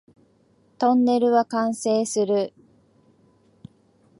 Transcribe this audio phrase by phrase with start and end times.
[0.79, 2.55] トンネルは完成する